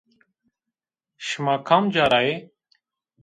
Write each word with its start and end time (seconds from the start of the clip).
Şima 1.25 1.55
kamca 1.67 2.05
ra 2.11 2.19
yê? 2.27 2.35